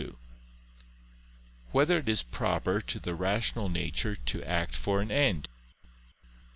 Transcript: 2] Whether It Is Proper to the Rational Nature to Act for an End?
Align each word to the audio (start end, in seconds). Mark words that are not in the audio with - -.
2] 0.01 0.17
Whether 1.73 1.99
It 1.99 2.09
Is 2.09 2.23
Proper 2.23 2.81
to 2.81 2.99
the 2.99 3.13
Rational 3.13 3.69
Nature 3.69 4.15
to 4.15 4.43
Act 4.45 4.73
for 4.75 4.99
an 4.99 5.11
End? 5.11 5.47